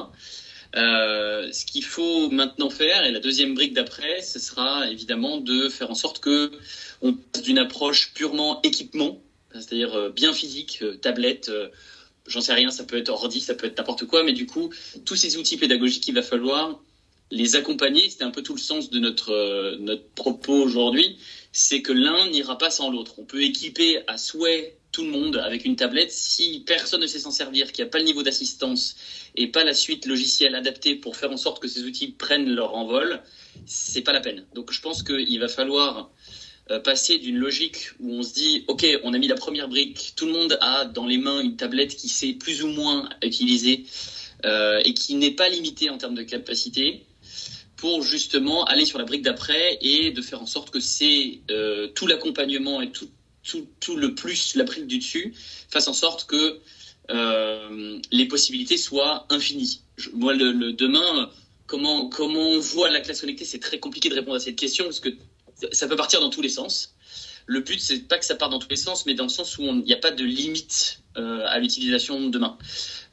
[0.76, 5.68] Euh, ce qu'il faut maintenant faire, et la deuxième brique d'après, ce sera évidemment de
[5.68, 6.52] faire en sorte que
[7.00, 9.22] on passe d'une approche purement équipement,
[9.52, 11.50] c'est-à-dire euh, bien physique, tablette,
[12.26, 14.70] j'en sais rien, ça peut être ordi, ça peut être n'importe quoi, mais du coup,
[15.04, 16.80] tous ces outils pédagogiques, il va falloir
[17.30, 18.08] les accompagner.
[18.08, 21.18] C'était un peu tout le sens de notre notre propos aujourd'hui,
[21.52, 23.18] c'est que l'un n'ira pas sans l'autre.
[23.18, 26.10] On peut équiper à souhait tout le monde avec une tablette.
[26.12, 28.96] Si personne ne sait s'en servir, qu'il n'y a pas le niveau d'assistance
[29.34, 32.74] et pas la suite logicielle adaptée pour faire en sorte que ces outils prennent leur
[32.74, 33.22] envol,
[33.66, 34.46] c'est pas la peine.
[34.54, 36.10] Donc je pense qu'il va falloir
[36.70, 40.12] euh, passer d'une logique où on se dit ok on a mis la première brique,
[40.16, 43.84] tout le monde a dans les mains une tablette qui sait plus ou moins utiliser
[44.44, 47.02] et qui n'est pas limité en termes de capacité
[47.78, 51.40] pour justement aller sur la brique d'après et de faire en sorte que c'est
[51.94, 53.08] tout l'accompagnement et tout,
[53.42, 55.32] tout, tout, le plus, la brique du dessus,
[55.70, 56.58] fasse en sorte que
[58.10, 59.80] les possibilités soient infinies.
[60.12, 61.30] moi, le, demain,
[61.68, 64.84] comment, comment on voit la classe connectée, c'est très compliqué de répondre à cette question
[64.84, 65.10] parce que
[65.72, 66.94] ça peut partir dans tous les sens.
[67.46, 69.56] Le but, c'est pas que ça parte dans tous les sens, mais dans le sens
[69.56, 72.58] où il n'y a pas de limite euh, à l'utilisation demain.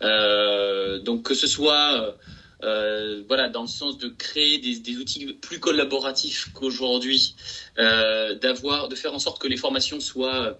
[0.02, 2.18] Euh, donc que ce soit
[2.64, 7.36] euh, voilà, dans le sens de créer des, outils plus collaboratifs qu'aujourd'hui,
[7.78, 10.58] euh, de faire en sorte que les formations soient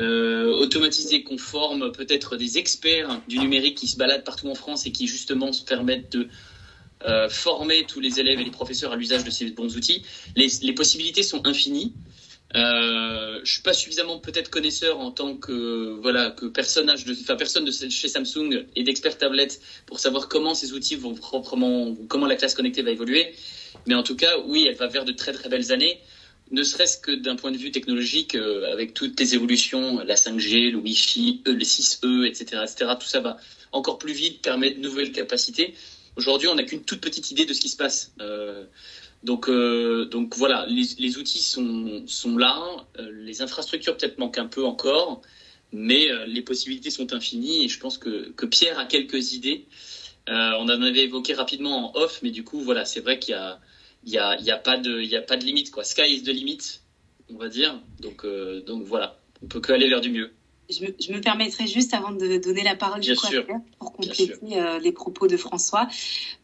[0.00, 4.86] euh, automatisées, qu'on forme peut-être des experts du numérique qui se baladent partout en France
[4.86, 6.28] et qui justement se permettent de
[7.06, 10.02] euh, former tous les élèves et les professeurs à l'usage de ces bons outils.
[10.34, 11.92] Les, les possibilités sont infinies.
[12.54, 17.34] Euh, je suis pas suffisamment peut-être connaisseur en tant que voilà que personnage de enfin
[17.34, 22.26] personne de chez Samsung et d'expert tablette pour savoir comment ces outils vont proprement comment
[22.26, 23.34] la classe connectée va évoluer.
[23.86, 26.00] Mais en tout cas, oui, elle va vers de très très belles années
[26.50, 30.70] ne serait-ce que d'un point de vue technologique, euh, avec toutes les évolutions, la 5G,
[30.70, 33.38] le Wi-Fi, euh, les 6E, etc., etc., tout ça va
[33.72, 35.74] encore plus vite, permettre de nouvelles capacités.
[36.16, 38.12] Aujourd'hui, on n'a qu'une toute petite idée de ce qui se passe.
[38.20, 38.64] Euh,
[39.24, 44.62] donc, euh, donc voilà, les, outils sont, là, euh, les infrastructures peut-être manquent un peu
[44.62, 45.22] encore,
[45.72, 49.66] mais euh, les possibilités sont infinies et je pense que, Pierre a quelques idées.
[50.28, 53.34] on en avait évoqué rapidement en off, mais du coup, voilà, c'est vrai qu'il y
[53.34, 53.60] a,
[54.04, 55.84] y a, y a pas de, il a pas de limite quoi.
[55.84, 56.80] Sky is the limit,
[57.30, 57.80] on va dire.
[58.00, 58.26] Donc,
[58.66, 60.32] donc voilà, on peut que aller vers du mieux
[60.70, 63.26] je me, je me, permettrai juste avant de donner la parole du coup,
[63.78, 65.88] pour compléter euh, les propos de François.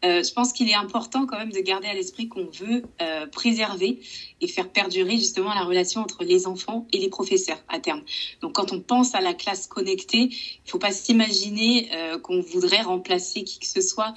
[0.05, 3.25] Euh, je pense qu'il est important quand même de garder à l'esprit qu'on veut euh,
[3.27, 3.99] préserver
[4.41, 8.01] et faire perdurer justement la relation entre les enfants et les professeurs à terme.
[8.41, 12.81] Donc quand on pense à la classe connectée, il faut pas s'imaginer euh, qu'on voudrait
[12.81, 14.13] remplacer qui que ce soit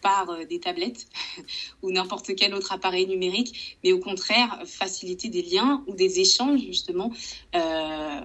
[0.00, 1.06] par euh, des tablettes
[1.82, 6.60] ou n'importe quel autre appareil numérique, mais au contraire faciliter des liens ou des échanges
[6.60, 7.12] justement
[7.54, 8.20] euh,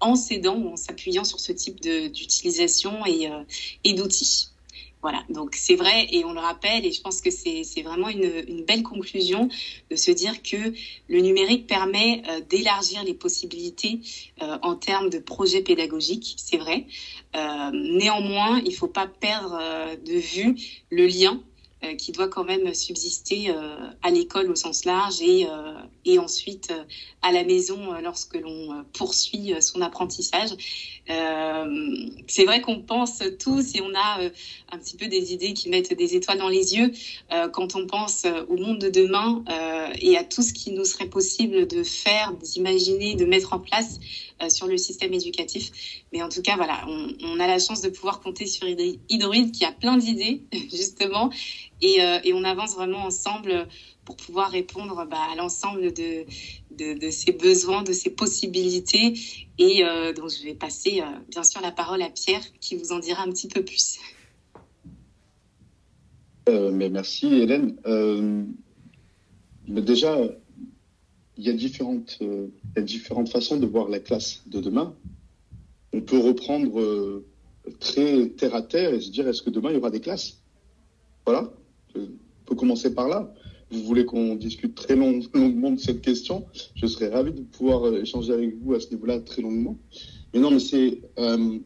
[0.00, 3.42] en s'aidant en s'appuyant sur ce type d'utilisation et, euh,
[3.84, 4.48] et d'outils.
[5.00, 8.44] Voilà, donc c'est vrai et on le rappelle et je pense que c'est vraiment une,
[8.48, 9.48] une, belle conclusion
[9.92, 10.56] de se dire que
[11.08, 14.00] le numérique permet euh, d'élargir les possibilités
[14.42, 16.86] euh, en termes de projets pédagogiques, c'est vrai.
[17.36, 20.56] Euh, néanmoins, il ne faut pas perdre euh, de vue
[20.90, 21.40] le lien
[21.84, 25.46] euh, qui doit quand même subsister euh, à l'école au sens large et,
[26.08, 26.72] et ensuite
[27.22, 30.50] à la maison lorsque l'on poursuit son apprentissage.
[31.06, 34.20] c'est vrai qu'on pense tous et on a
[34.72, 36.92] un petit peu des idées qui mettent des étoiles dans les yeux
[37.52, 39.44] quand on pense au monde de demain
[40.00, 43.98] et à tout ce qui nous serait possible de faire, d'imaginer, de mettre en place
[44.48, 45.70] sur le système éducatif.
[46.12, 49.64] Mais en tout cas, voilà, on, a la chance de pouvoir compter sur Hydroid qui
[49.64, 51.30] a plein d'idées, justement,
[51.84, 53.68] euh, et, on avance vraiment ensemble
[54.08, 56.24] pour pouvoir répondre bah, à l'ensemble de,
[56.70, 59.12] de, ces besoins, de ces possibilités.
[59.58, 62.92] Et euh, donc, je vais passer, euh, bien sûr, la parole à Pierre qui vous
[62.92, 63.98] en dira un petit peu plus.
[66.48, 67.76] Euh, mais merci, Hélène.
[69.66, 70.18] mais déjà,
[71.36, 74.94] il y, a différentes, il y a différentes façons de voir la classe de demain.
[75.92, 77.22] On peut reprendre
[77.78, 80.38] très terre à terre et se dire est-ce que demain il y aura des classes?
[81.26, 81.52] Voilà
[81.94, 83.30] on peut commencer par là.
[83.70, 87.86] Vous voulez qu'on discute très long, longuement de cette question Je serais ravi de pouvoir
[87.86, 89.76] euh, échanger avec vous à ce niveau-là très longuement.
[90.32, 91.58] Mais non, mais c'est euh,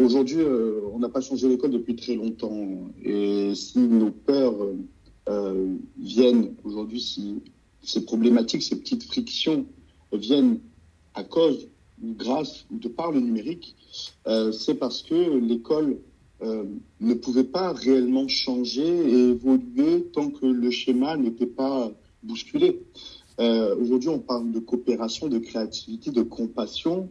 [0.00, 2.90] aujourd'hui, euh, on n'a pas changé l'école depuis très longtemps.
[3.02, 4.56] Et si nos peurs
[5.28, 7.42] euh, viennent aujourd'hui, si
[7.82, 9.66] ces problématiques, ces petites frictions
[10.12, 10.60] viennent
[11.14, 11.68] à cause
[12.02, 13.76] ou grâce ou de par le numérique,
[14.26, 15.98] euh, c'est parce que l'école
[16.40, 16.64] euh,
[17.00, 21.90] ne pouvait pas réellement changer et évoluer tant que le schéma n'était pas
[22.22, 22.80] bousculé.
[23.40, 27.08] Euh, Aujourd'hui, on parle de coopération, de créativité, de compassion.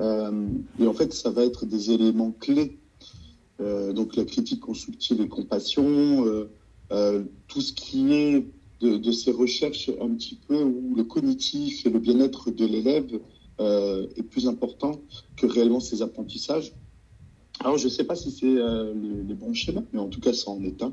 [0.00, 0.46] Euh,
[0.78, 2.78] et en fait, ça va être des éléments clés.
[3.60, 6.24] Donc la critique constructive et compassion,
[6.90, 8.46] tout ce qui est
[8.80, 13.20] de, de, ces recherches un petit peu où le cognitif et le bien-être de l'élève
[13.60, 15.00] est plus important
[15.36, 16.72] que réellement ses apprentissages.
[17.64, 20.20] Alors, je ne sais pas si c'est euh, les, les, bons schémas, mais en tout
[20.20, 20.92] cas, ça en est un.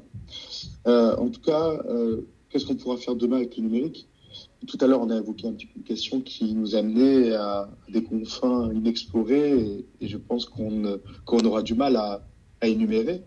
[0.88, 4.08] Euh, en tout cas, euh, qu'est-ce qu'on pourra faire demain avec le numérique?
[4.66, 7.70] Tout à l'heure, on a évoqué un petit peu une question qui nous amenait à,
[7.90, 10.98] des confins inexplorés, et, je pense qu'on
[11.28, 12.26] qu aura du mal à,
[12.62, 13.22] énumérer.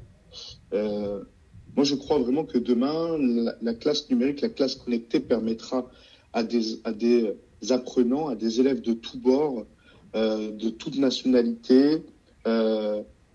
[0.73, 5.91] Moi, je crois vraiment que demain, la, la, classe numérique, la classe connectée permettra
[6.33, 7.37] à des, à des
[7.69, 9.67] apprenants, à des élèves de tous bords,
[10.15, 12.01] de toute nationalité,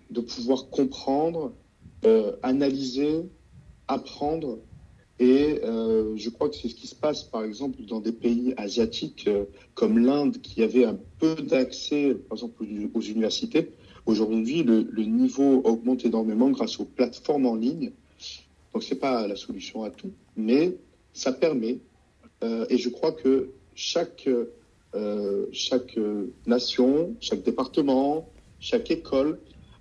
[0.10, 1.54] de pouvoir comprendre
[2.44, 3.26] analyser,
[3.90, 4.60] apprendre
[5.20, 8.54] et euh, je crois que c'est ce qui se passe, par exemple, dans des pays
[8.56, 9.44] asiatiques euh,
[9.74, 13.70] comme l'Inde, qui avait un peu d'accès, par exemple, aux universités.
[14.06, 17.92] Aujourd'hui, le, niveau augmente énormément grâce aux plateformes en ligne.
[18.74, 20.78] Donc, c'est pas la solution à tout, mais
[21.12, 21.80] ça permet.
[22.42, 24.30] Euh, et je crois que chaque
[24.96, 26.00] euh, chaque
[26.48, 28.30] nation, chaque département,
[28.60, 29.40] chaque école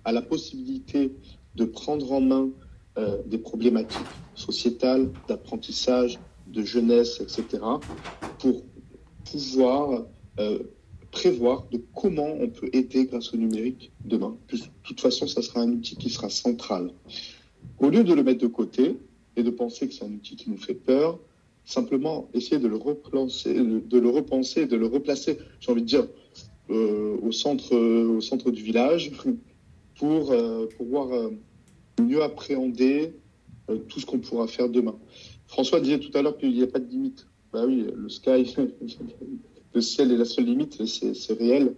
[0.09, 1.11] a la possibilité
[1.55, 2.49] de prendre en main
[2.97, 7.63] euh, des problématiques sociétales, d'apprentissage, de jeunesse, etc.,
[8.39, 8.63] pour
[9.31, 10.05] pouvoir
[10.39, 10.59] euh,
[11.11, 14.35] prévoir de comment on peut aider grâce au numérique demain.
[14.51, 16.91] De toute façon, ça sera un outil qui sera central.
[17.79, 18.97] Au lieu de le mettre de côté
[19.35, 21.19] et de penser que c'est un outil qui nous fait peur,
[21.65, 26.07] simplement essayer de le repenser, de le repenser, de le replacer, j'ai envie de dire,
[26.71, 29.11] euh, au centre, au centre du village,
[29.99, 31.29] pour euh, pouvoir euh,
[32.01, 33.13] mieux appréhender
[33.69, 34.95] euh, tout ce qu'on pourra faire demain.
[35.45, 37.27] François disait tout à l'heure qu'il n'y a pas de limite.
[37.51, 38.55] Bah oui, le sky,
[39.73, 41.75] le ciel est la seule limite, c'est réel.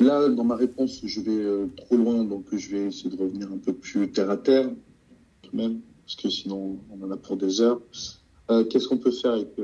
[0.00, 3.58] Là, dans ma réponse, je vais trop loin, donc je vais essayer de revenir un
[3.58, 4.70] peu plus terre à terre,
[5.42, 7.80] tout même, parce que sinon on en a pour des heures.
[8.70, 9.54] Qu'est-ce qu'on peut faire avec,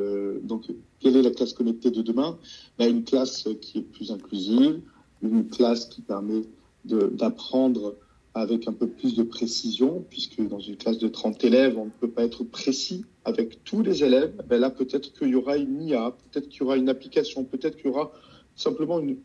[0.42, 2.38] donc, quelle est la classe connectée de demain?
[2.78, 4.82] Bah, Une classe qui est plus inclusive,
[5.22, 6.42] une classe qui permet
[6.84, 7.96] d'apprendre
[8.34, 11.90] avec un peu plus de précision, puisque dans une classe de 30 élèves, on ne
[11.90, 14.34] peut pas être précis avec tous les élèves.
[14.48, 17.76] Ben là, peut-être qu'il y aura une IA, peut-être qu'il y aura une application, peut-être
[17.76, 18.12] qu'il y aura
[18.56, 19.18] simplement une,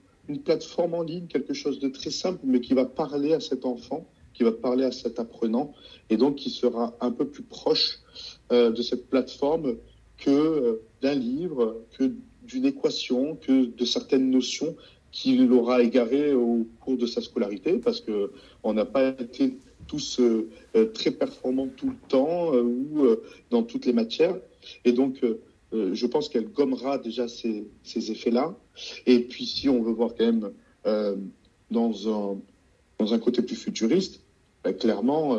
[0.43, 4.05] plateforme en ligne, quelque chose de très simple, mais qui va parler à cet enfant,
[4.33, 5.73] qui va parler à cet apprenant,
[6.09, 7.99] et donc qui sera un peu plus proche
[8.51, 9.77] euh, de cette plateforme
[10.17, 12.11] que euh, d'un livre, que
[12.43, 14.75] d'une équation, que de certaines notions
[15.17, 19.57] qu'il aura égaré au cours de sa scolarité, parce que on n'a pas été
[19.87, 20.47] tous euh,
[20.93, 24.37] très performants tout le temps euh, ou euh, dans toutes les matières.
[24.85, 25.39] Et donc, euh,
[25.95, 28.55] je pense qu'elle gommera déjà ces, ces effets-là.
[29.07, 30.51] Et puis, si on veut voir quand même
[31.71, 32.37] dans, un,
[32.99, 34.21] dans un côté plus futuriste,
[34.63, 35.35] bah, clairement,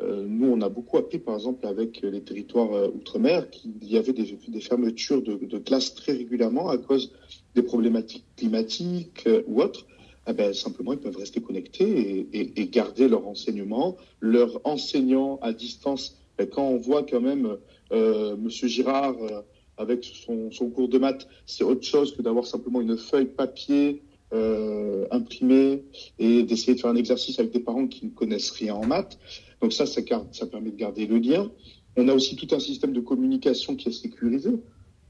[0.00, 4.60] nous, on a beaucoup appris, par exemple, avec les territoires outre-mer, qu'il y avait des,
[4.60, 7.12] fermetures de, de classes très régulièrement à cause
[7.54, 9.86] des problématiques climatiques euh, ou autres,
[10.28, 15.38] eh ben, simplement ils peuvent rester connectés et, et, et, garder leur enseignement, leur enseignant
[15.42, 16.16] à distance.
[16.38, 17.56] Et quand on voit quand même
[17.92, 19.40] euh, Monsieur Girard euh,
[19.76, 24.02] avec son, son, cours de maths, c'est autre chose que d'avoir simplement une feuille papier
[24.34, 25.84] euh, imprimée
[26.18, 29.18] et d'essayer de faire un exercice avec des parents qui ne connaissent rien en maths.
[29.60, 30.02] Donc ça, ça,
[30.46, 31.50] permet de garder le lien.
[31.96, 34.52] On a aussi tout un système de communication qui est sécurisé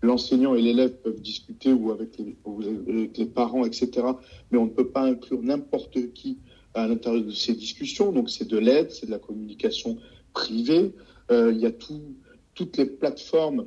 [0.02, 4.06] l'enseignant et l'élève peuvent discuter ou avec les, parents, etc.
[4.50, 6.38] Mais on ne peut pas inclure n'importe qui
[6.74, 8.12] à l'intérieur de ces discussions.
[8.12, 9.98] Donc c'est de l'aide, c'est de la communication
[10.32, 10.92] privée.
[11.30, 12.14] Euh, il y a tout,
[12.54, 13.66] toutes les plateformes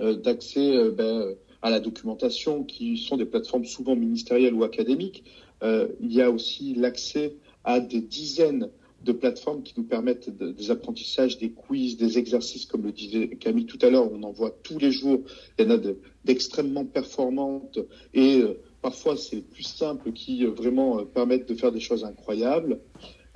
[0.00, 5.24] euh, d'accès euh, ben, à la documentation qui sont des plateformes souvent ministérielles ou académiques.
[5.60, 7.34] Il y a aussi l'accès
[7.64, 8.70] à des dizaines
[9.04, 13.28] de plateformes qui nous permettent de, des apprentissages, des quiz, des exercices, comme le disait
[13.40, 15.20] Camille tout à l'heure, on en voit tous les jours.
[15.58, 15.78] Il y en a
[16.24, 17.78] d'extrêmement de, performantes
[18.14, 22.04] et euh, parfois c'est plus simple qui euh, vraiment euh, permettent de faire des choses
[22.04, 22.80] incroyables.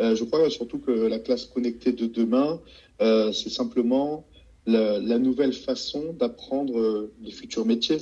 [0.01, 2.61] Je crois surtout que la classe connectée de demain,
[2.99, 4.27] c'est simplement
[4.67, 7.99] la, nouvelle façon d'apprendre les futurs métiers.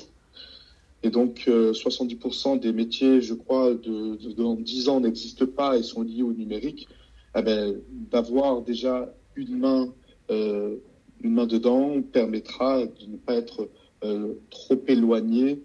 [1.02, 6.02] Et donc, euh, 70% des métiers, je crois, dans 10 ans n'existent pas et sont
[6.02, 6.88] liés au numérique
[7.36, 9.92] eh ben, d'avoir déjà une main,
[10.30, 10.76] euh,
[11.22, 13.68] une main dedans permettra de ne pas être
[14.04, 15.62] euh, trop éloigné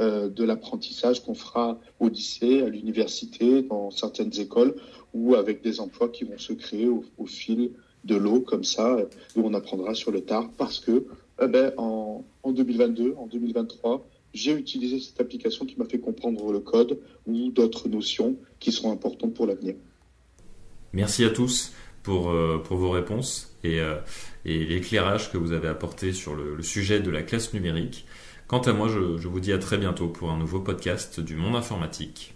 [0.00, 4.74] euh, de l'apprentissage qu'on fera au lycée, à l'université, dans certaines écoles,
[5.12, 7.72] ou avec des emplois qui vont se créer au, fil
[8.04, 8.96] de l'eau, comme ça,
[9.36, 11.06] où on apprendra sur le tard, parce que
[11.42, 16.52] eh ben, en, en 2022, en 2023, j'ai utilisé cette application qui m'a fait comprendre
[16.52, 19.74] le code ou d'autres notions qui seront importantes pour l'avenir.
[20.92, 21.72] Merci à tous
[22.02, 23.96] pour, euh, vos réponses et, euh,
[24.44, 28.06] et l'éclairage que vous avez apporté sur le, sujet de la classe numérique.
[28.46, 31.56] Quant à moi, je vous dis à très bientôt pour un nouveau podcast du monde
[31.56, 32.34] informatique.